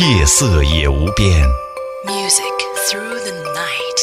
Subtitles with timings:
[0.00, 1.30] 夜色也无边
[2.04, 2.42] ，Music
[2.88, 3.98] through the night。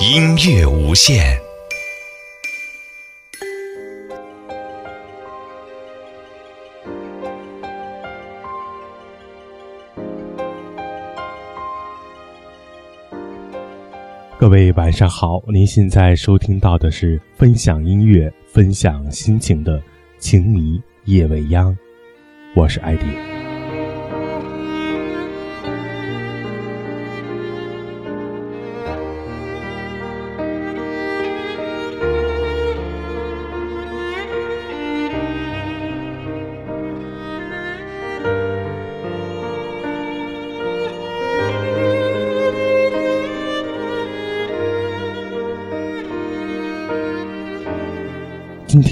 [0.00, 1.36] 音乐无限。
[14.38, 19.80] 各位晚上好，您现在收听到的是分享音乐、分享心情的
[20.20, 21.72] 《情迷夜未央》，
[22.54, 23.35] 我是艾迪。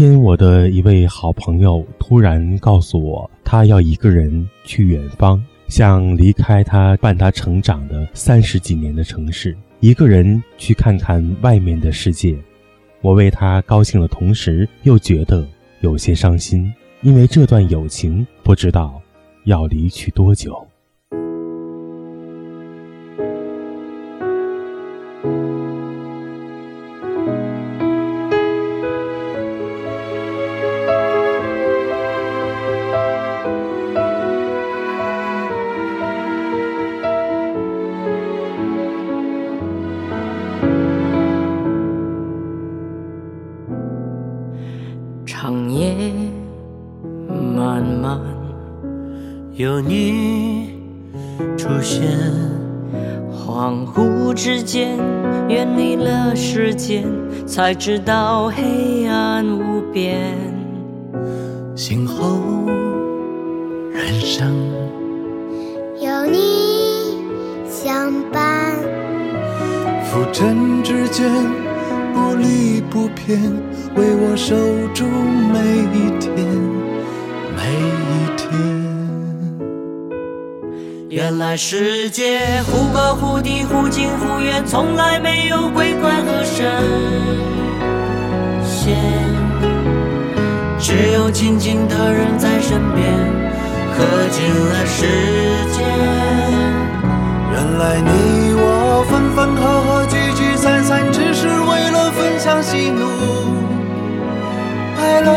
[0.07, 12.37] 天我的一位好朋友突然告诉我，他要一个人去远方，想离开他伴他成长的三十几年的城市，一个人去看看外面的世界。
[13.01, 15.49] 我为他高兴的同时，又觉得
[15.81, 19.01] 有些伤心，因为这段友情不知道
[19.45, 20.69] 要离去多久。
[57.55, 60.37] 才知道黑暗无边。
[61.77, 62.41] 醒后
[63.93, 64.53] 人生
[66.01, 67.17] 有你
[67.71, 68.75] 相伴，
[70.03, 71.31] 浮沉之间
[72.13, 73.41] 不离不偏，
[73.95, 74.57] 为我守
[74.93, 75.05] 住
[75.53, 75.61] 每
[75.97, 76.14] 一
[81.55, 86.67] 原来世界忽高忽低，忽近忽远，从来没有鬼怪和神
[88.65, 88.97] 仙，
[90.81, 93.07] 只有亲近的人在身边，
[93.95, 95.07] 刻进了时
[95.71, 95.87] 间。
[97.53, 103.01] 原来你我分分合合，聚聚散散，只是为了分享喜怒
[104.99, 105.31] 哀乐。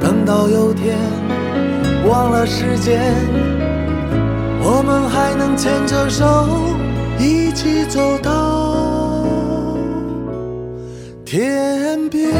[0.00, 0.96] 等到有天
[2.08, 3.14] 忘了时间，
[4.68, 6.24] 我们还能牵着手
[7.20, 9.76] 一起走到
[11.24, 12.34] 天边。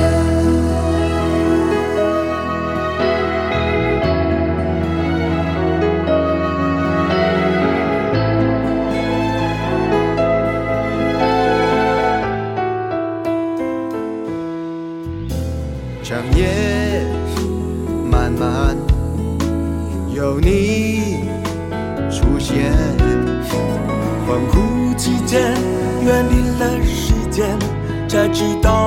[16.03, 17.05] 长夜。
[18.11, 18.77] 漫漫，
[20.13, 21.06] 有你。
[24.27, 25.41] 恍惚之间
[26.05, 27.59] 远离了时间，
[28.09, 28.86] 才知道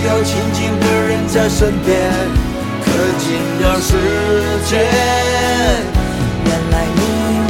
[0.00, 2.10] 需要亲近的人在身边，
[2.82, 3.28] 可经
[3.60, 3.92] 了时
[4.64, 4.80] 间。
[6.46, 6.98] 原来你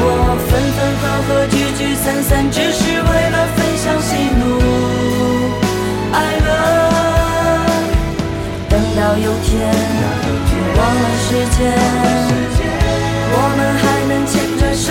[0.00, 0.04] 我
[0.50, 4.42] 分分合合聚聚散散，只是为了分享喜怒
[6.12, 6.48] 哀乐。
[8.68, 9.54] 等到有天，
[10.76, 11.58] 忘了时间，
[13.32, 14.88] 我们还能牵着手。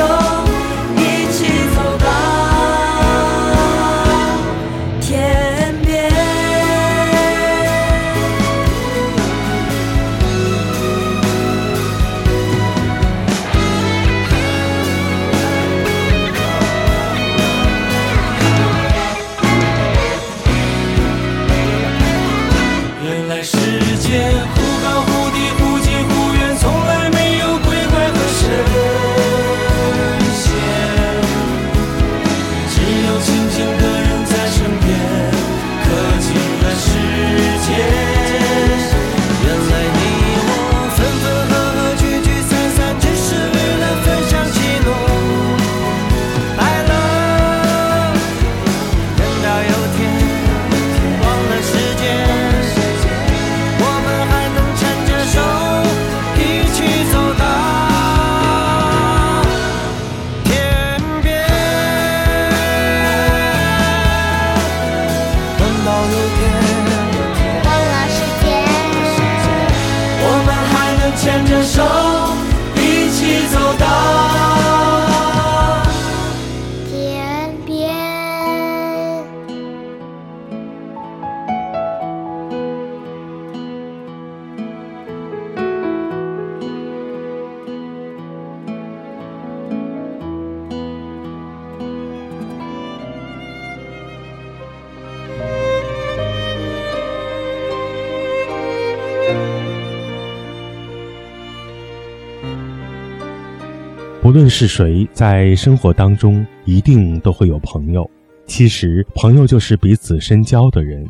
[104.40, 108.10] 无论是谁在生活当中一定都会有朋友。
[108.46, 111.06] 其实朋友就是彼此深交的人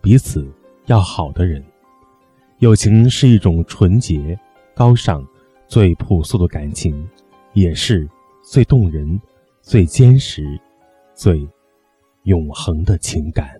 [0.00, 0.50] 彼此
[0.86, 1.62] 要好的人。
[2.60, 4.34] 友情是一种纯洁
[4.74, 5.22] 高尚
[5.68, 7.06] 最朴素的感情
[7.52, 8.08] 也是
[8.42, 9.20] 最动人
[9.60, 10.42] 最坚实
[11.14, 11.46] 最
[12.22, 13.59] 永恒的情感。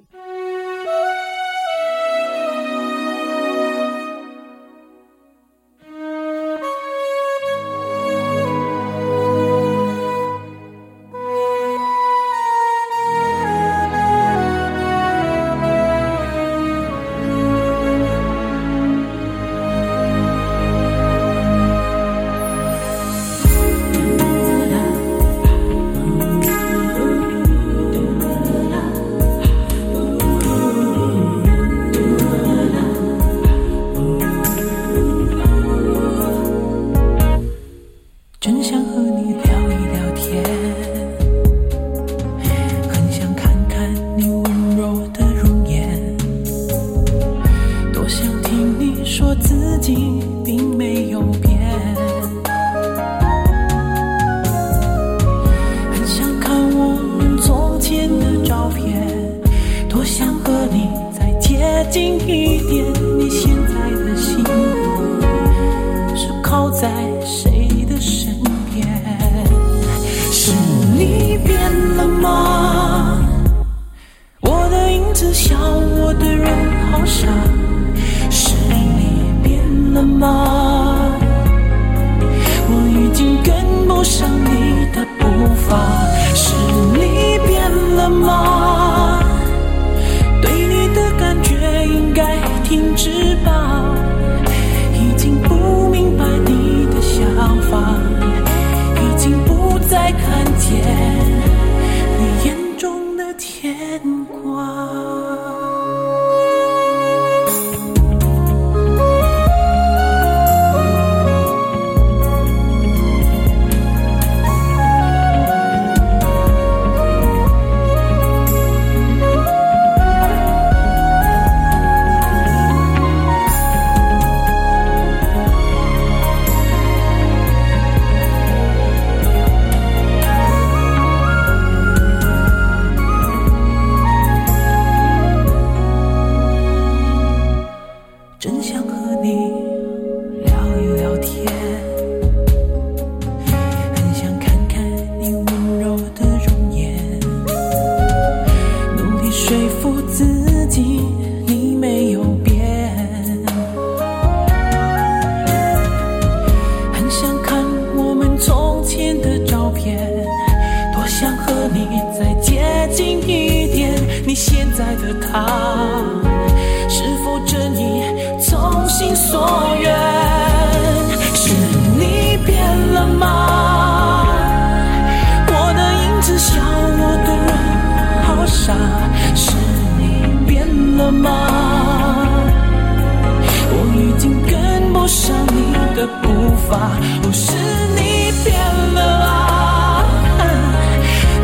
[186.01, 187.53] 的步伐，不是
[187.95, 188.57] 你变
[188.95, 190.07] 了啊？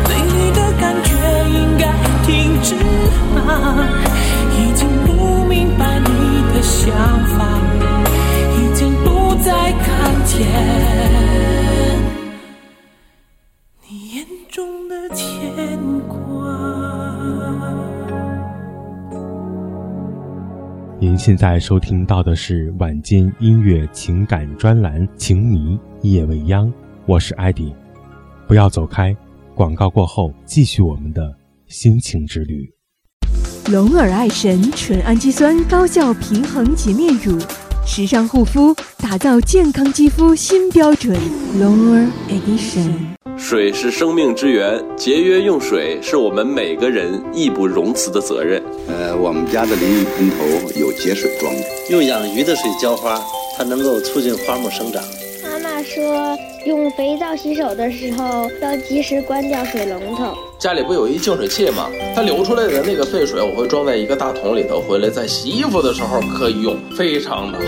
[0.03, 1.13] 对你的感觉
[1.47, 1.93] 应该
[2.25, 2.73] 停止
[3.37, 3.87] 啊！
[4.57, 6.89] 已经不明白你的想
[7.37, 7.45] 法，
[8.55, 10.39] 已经不再看见
[13.87, 15.23] 你眼中的牵
[16.07, 16.17] 挂。
[21.07, 26.67] 您现在收听到的是晚间音乐情感专栏《情迷夜未央》，
[27.05, 27.73] 我是艾迪，
[28.45, 29.15] 不要走开，
[29.55, 31.33] 广告过后继续我们的
[31.67, 32.69] 心情之旅。
[33.71, 37.39] 龙耳爱神纯氨基酸高效平衡洁面乳，
[37.85, 41.17] 时尚护肤，打造健康肌肤新标准。
[41.57, 43.16] 龙耳 Edition。
[43.37, 48.61] 水是生命之源，节约用水是我们每个人义不容辞的责任。
[48.87, 53.23] 呃，我们家的淋浴喷头有节水装置，用养鱼的水浇花，
[53.55, 55.03] 它能够促进花木生长。
[55.43, 60.35] 妈妈说，用肥皂洗手的时候要及时关掉水龙头。
[60.57, 61.89] 家里不有一净水器吗？
[62.15, 67.63] 它流出来的那个废水，我会装在一个大桶里头，回来在洗衣服的时候可以用，非常的好。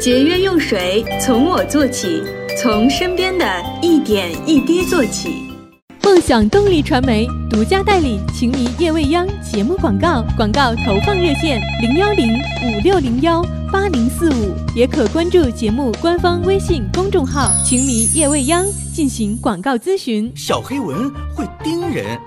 [0.00, 2.22] 节约用水，从我做起，
[2.60, 3.46] 从身边的
[3.80, 5.54] 一点一滴做起。
[6.02, 12.34] 梦想动力传媒独家代理《情迷夜未央》节目广告，广告投放热线零幺零
[12.64, 20.32] 五六零幺八零四五，也可关注节目官方微信公众号“情迷夜未央”进行广告咨询。
[20.34, 22.18] 小黑蚊会叮人，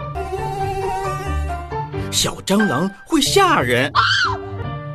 [2.09, 3.91] 小蟑螂会吓人，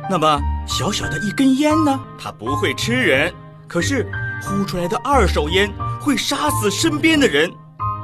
[0.09, 1.99] 那么小小的一根烟呢？
[2.17, 3.31] 它不会吃人，
[3.67, 4.09] 可是
[4.41, 7.51] 呼出来的二手烟会杀死身边的人，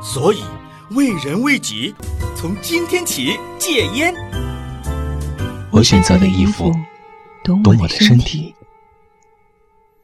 [0.02, 0.44] 所以。
[0.92, 1.96] 为人为己，
[2.36, 4.14] 从今天起戒烟。
[5.72, 6.72] 我选择的衣服
[7.44, 8.54] 懂我的身体，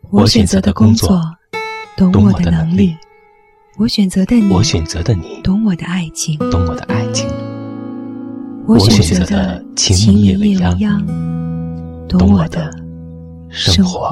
[0.09, 1.21] 我选择的工作
[1.95, 2.97] 懂我的能力，
[3.77, 7.29] 我选择的你，我选择的你懂我的爱情，懂我的爱情。
[8.65, 11.05] 我选择的情迷夜未央，
[12.07, 12.71] 懂我的
[13.51, 14.11] 生活。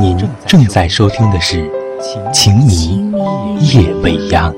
[0.00, 1.68] 您正在收听的是。
[2.32, 3.10] 情迷
[3.72, 4.54] 夜未央。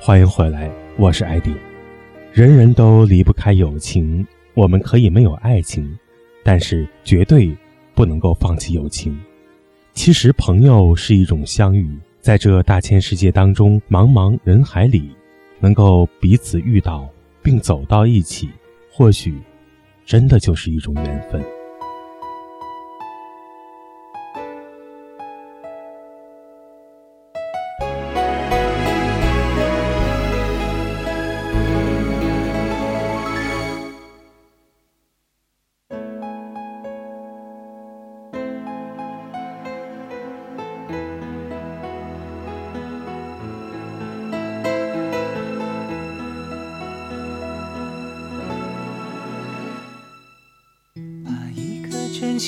[0.00, 1.54] 欢迎回来，我是艾迪。
[2.32, 5.98] 人人都离不开友情，我们可以没有爱情，
[6.42, 7.54] 但是绝对
[7.98, 9.18] 不能够放弃友情。
[9.92, 15.10] 其实，朋友是一种相遇，在这大千世界当中，茫茫人海里，
[15.58, 17.08] 能够彼此遇到
[17.42, 18.50] 并走到一起，
[18.88, 19.36] 或许
[20.06, 21.42] 真的就是一种缘分。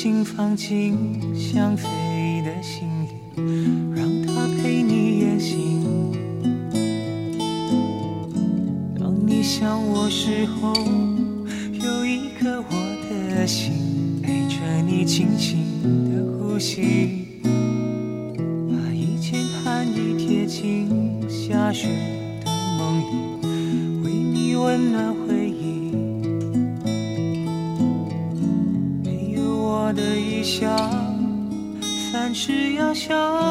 [0.02, 0.96] 心放进
[1.36, 2.09] 想飞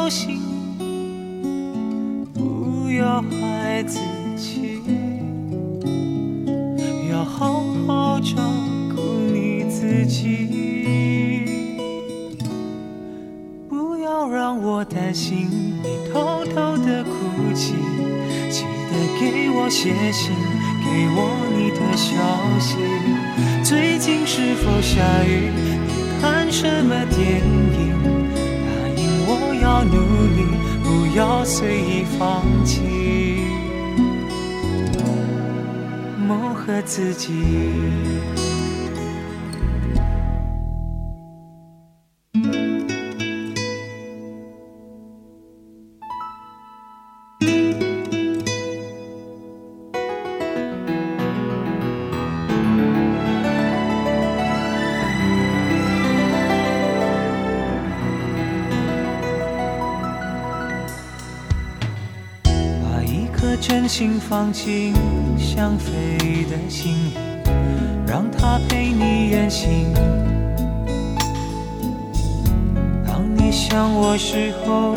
[0.10, 0.42] 心，
[2.34, 4.00] 不要害自
[4.36, 4.82] 己，
[7.12, 8.36] 要好好照
[8.96, 9.02] 顾
[9.32, 11.46] 你自己，
[13.70, 15.48] 不要让我担心
[15.84, 17.12] 你偷偷的哭
[17.54, 17.76] 泣，
[18.50, 20.34] 记得给我写信，
[20.84, 21.18] 给我
[21.56, 22.18] 你的消
[22.60, 22.78] 息，
[23.64, 25.52] 最近是否下雨？
[26.20, 27.42] 看什么电
[27.78, 28.19] 影？
[29.62, 29.94] 要努
[30.36, 30.46] 力，
[30.84, 32.82] 不要随意放弃，
[36.18, 37.44] 磨合自己。
[63.62, 64.94] 真心放进
[65.38, 66.18] 想飞
[66.50, 67.18] 的心里，
[68.08, 69.94] 让它陪你远行。
[73.06, 74.96] 当你想我时候，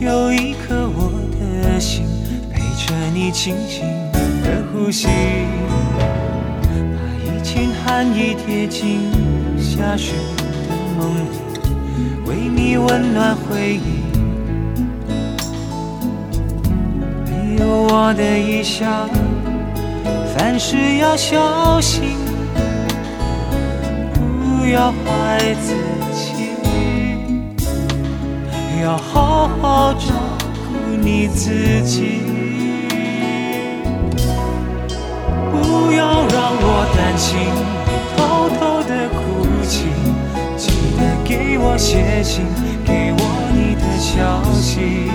[0.00, 2.06] 有一颗我的心
[2.50, 3.84] 陪着你轻轻
[4.42, 5.06] 的呼吸，
[6.72, 9.12] 把一件寒衣贴进
[9.60, 11.20] 下雪的梦里，
[12.26, 13.95] 为你温暖回忆。
[17.68, 18.86] 我的一笑，
[20.36, 22.16] 凡事要小心，
[24.14, 25.74] 不要害自
[26.14, 26.54] 己，
[28.80, 30.14] 要好好照
[30.68, 32.20] 顾你自己。
[35.50, 37.36] 不要让我担心
[38.16, 39.18] 偷偷的哭
[39.66, 39.86] 泣，
[40.56, 42.46] 记得给我写信，
[42.84, 43.20] 给我
[43.52, 45.10] 你的消息。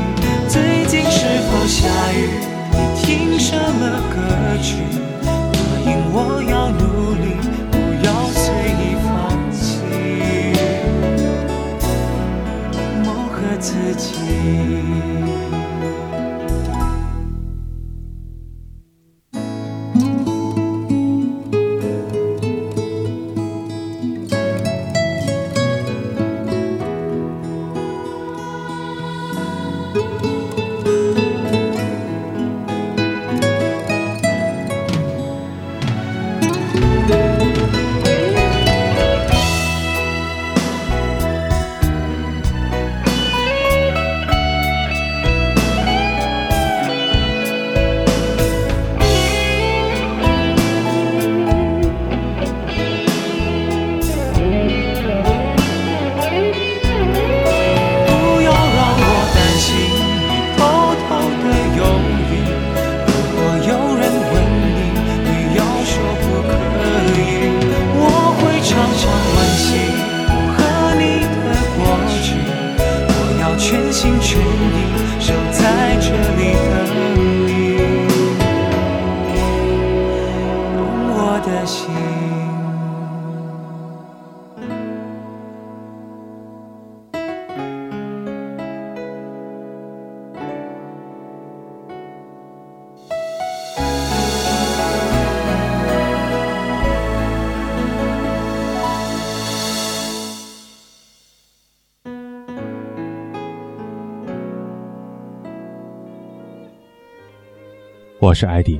[108.21, 108.79] 我是艾迪，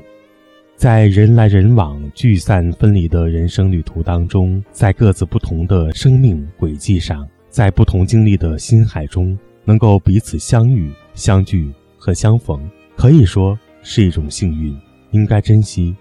[0.75, 15.95] 在人来人往、聚散分离的人生旅途当中，在各自不同的生命轨迹上，在不同经历的心海中，能够彼此相遇、相聚和相逢，可以说是一种幸运，应该珍惜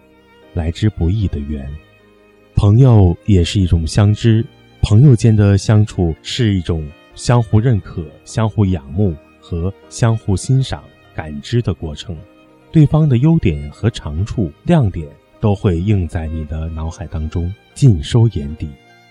[0.53, 1.67] 来之不易的缘。
[2.55, 4.45] 朋友也是一种相知，
[4.83, 12.15] 朋友间的相处是一种相互认可、相互仰慕和相互欣赏、感知的过程。
[12.73, 15.07] 对方的优点和长处、亮点
[15.41, 18.69] 都会映在你的脑海当中，尽收眼底。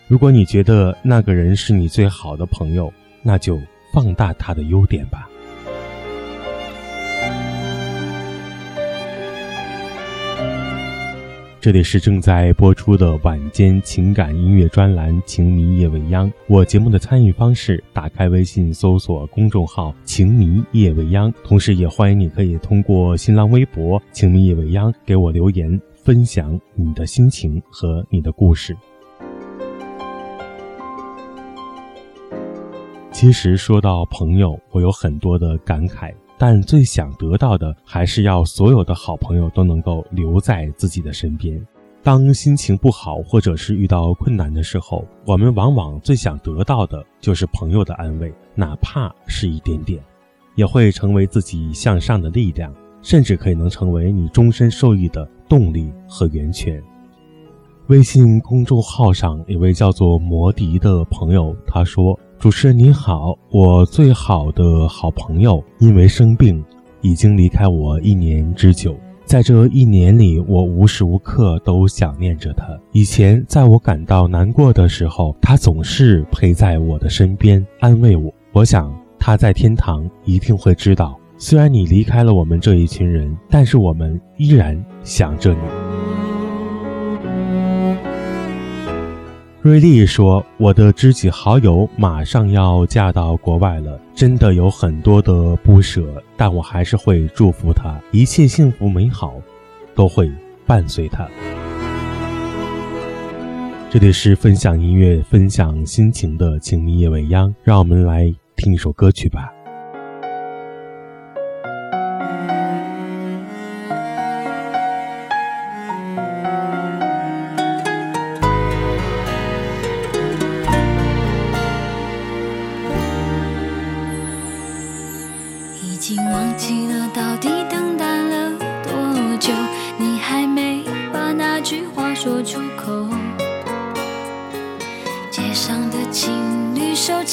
[0.07, 2.91] 如果你觉得那个人是你最好的朋友，
[3.21, 3.59] 那就
[3.93, 5.28] 放大他的优点吧。
[11.61, 16.31] 这里是正在播出的晚间情感音乐专栏《情迷夜未央》。
[16.47, 28.73] 我节目的参与方式：打开微信搜索公众号“情迷夜未央”，同时也欢迎你可以通过新浪微博“情迷夜未央”给我留言，分享你的心情和你的故事。
[33.11, 36.13] 其实说到朋友，我有很多的感慨。
[36.39, 41.61] 但最想得到的，还是要所有的好朋友都能够留在自己的身边。
[42.01, 50.01] 当心情不好，或者是遇到困难的时候，我们往往最想得到的就是朋友的安慰，哪怕是一点点，
[50.55, 56.81] 也会成为自己向上的力量，甚至可以能成为你终身受益的动力和源泉。
[57.87, 66.63] 微信公众号上有位叫做摩迪的朋友，他说：“主持人您好，我最好的好朋友因为生病，
[67.01, 68.97] 已经离开我一年之久。
[69.25, 72.65] 在这一年里，我无时无刻都想念着他。
[72.93, 78.33] 以前在我感到难过的时候，他总是陪在我的身边，安慰我。
[78.53, 85.88] 我想他在天堂一定会知道，虽然你离开了我们这一群人，但是我们依然想着你。
[89.61, 99.33] 瑞丽说：“我的知己好友马上要嫁到国外了，真的有很多的不舍，但我还是会祝福她，一切幸福美好，
[99.93, 100.31] 都会
[100.65, 101.27] 伴随她。”
[103.91, 109.51] 这里是分享音乐、分享心情的《情迷夜未央》，让我们来听一首歌曲吧。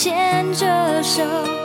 [0.07, 1.56] 牵着手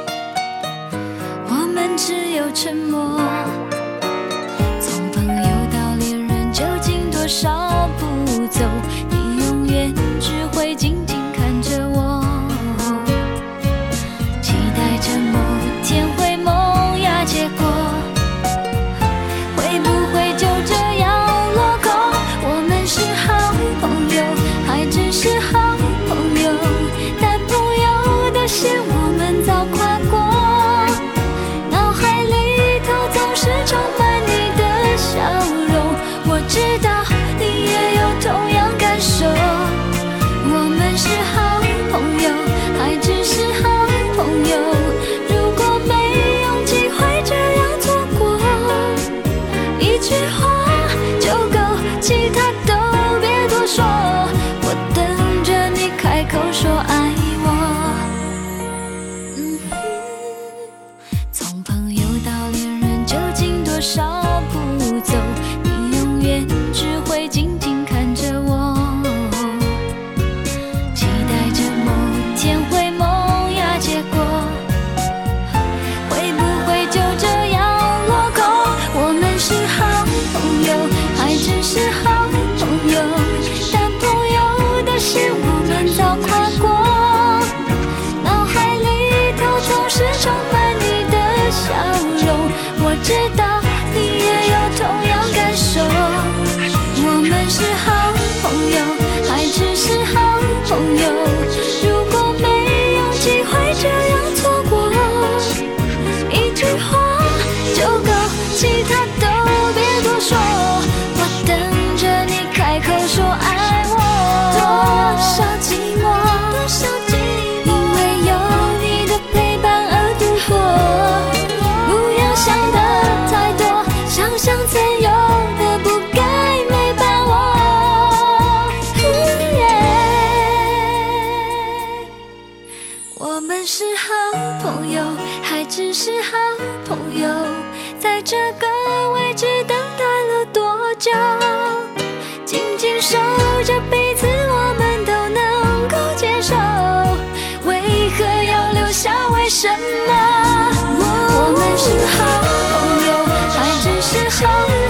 [152.05, 154.80] 好朋友还只是好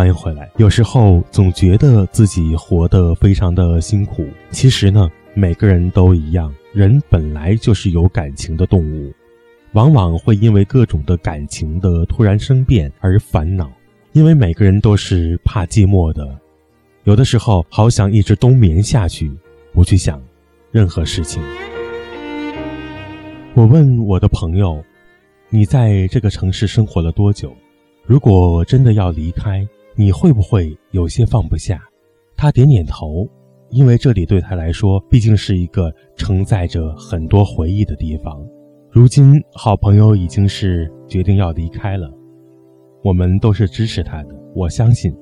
[0.00, 0.50] 欢迎回来。
[0.56, 6.50] 有时候总觉得自己活得非常的辛苦，其实呢，每个人都一样。
[6.72, 9.12] 人本来就是有感情的动物，
[9.72, 13.70] 往往会因为各种的感情的突然生变而烦恼。
[14.12, 16.34] 因为每个人都是怕寂寞的，
[17.04, 19.30] 有的时候好想一直冬眠下去，
[19.74, 20.18] 不去想
[20.70, 21.42] 任何事情。
[23.52, 24.82] 我问我的朋友
[25.52, 27.54] ：“你在这个城市生活了多久？”
[28.06, 29.62] 如果真的要离开，
[30.00, 31.78] 你会不会有些放不下？
[32.34, 33.28] 他点点头，
[33.68, 38.42] 因为这里对他来说毕竟是一个承载着很多回忆的地方。
[38.90, 42.10] 如今，好朋友已经是决定要离开了，
[43.04, 44.34] 我们都是支持他的。
[44.54, 45.14] 我相信，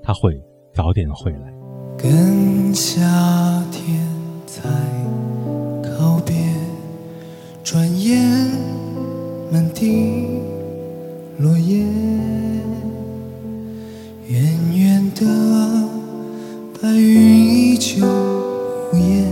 [0.00, 0.40] 他会
[0.72, 1.52] 早点回来。
[1.98, 3.00] 跟夏
[3.72, 4.06] 天
[4.46, 4.62] 在
[5.82, 6.36] 告别，
[7.64, 8.16] 转眼
[9.50, 10.40] 满地
[11.36, 11.84] 落叶，
[14.30, 14.40] 远
[14.72, 15.26] 远的
[16.80, 19.26] 白云依旧无言，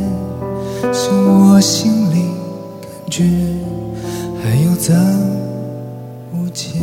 [0.93, 2.25] 像我心里
[2.83, 3.23] 感觉
[4.43, 4.97] 还有增
[6.35, 6.83] 无减。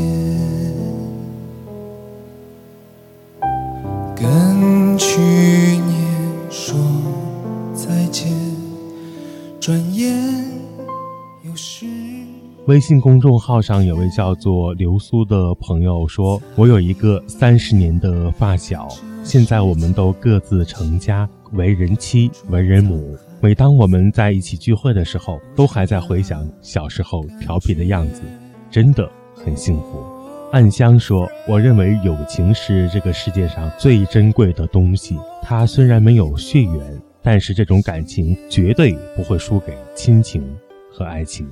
[4.15, 5.91] 跟去年
[6.49, 6.73] 说
[7.73, 8.31] 再见，
[9.59, 10.15] 转眼
[11.43, 12.14] 又是。
[12.67, 18.87] 微信公众号上有位叫做流苏的朋友说：“我有一个三十年的发小，
[19.23, 23.15] 现在我们都各自成家，为人妻，为人母。
[23.39, 28.23] 每当我们在一起聚会的时候，都还在回想小时候调皮的样子，
[28.71, 30.03] 真的很幸福。”
[30.51, 35.19] 暗香说：“我认为友情是这个世界上最珍贵的东西。
[35.43, 40.43] 它虽然没有血缘，但是这种感情绝对不会输给亲情
[40.91, 41.47] 和爱情。”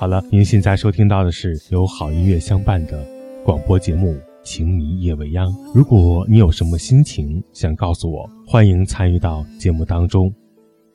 [0.00, 3.06] 好了，您现在收听到的是由好音乐相伴的
[3.44, 5.52] 广播节目《情迷夜未央》。
[5.74, 10.34] 如果你有什么心情想告诉我，欢迎参与到节目当中。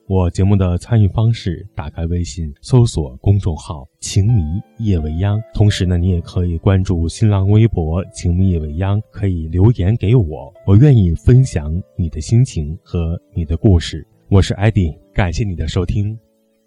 [0.07, 4.41] 我节目的参与方式：打开微信，搜索公众号“情迷
[4.79, 5.39] 夜未央”。
[5.53, 14.03] 同时呢，你也可以关注新浪微博“情迷夜未央”，可以留言给我，我愿意分享你的心情和你的故事。
[14.29, 16.17] 我是艾迪，感谢你的收听，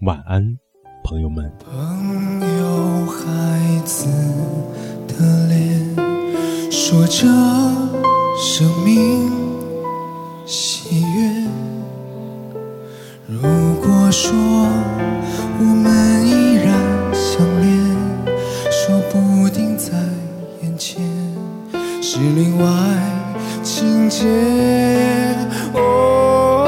[0.02, 0.56] 晚安，
[1.08, 1.50] 朋友们。
[1.64, 4.04] 朋友，孩子
[5.06, 5.96] 的脸，
[6.70, 7.26] 说着
[8.36, 9.32] 生命
[10.44, 11.46] 喜悦。
[13.26, 13.40] 如
[13.80, 14.36] 果说
[15.58, 16.74] 我们依然
[17.14, 17.66] 相恋，
[18.70, 19.92] 说不定在
[20.62, 21.02] 眼前
[22.02, 22.68] 是另外
[23.62, 24.26] 情节。
[25.72, 26.67] Oh